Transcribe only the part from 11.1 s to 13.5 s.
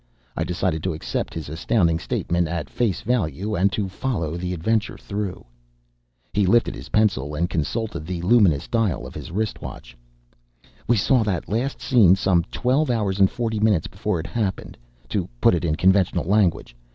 that last scene some twelve hours and